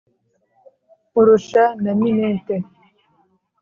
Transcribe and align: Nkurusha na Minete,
Nkurusha 1.09 1.63
na 1.83 1.91
Minete, 2.01 2.55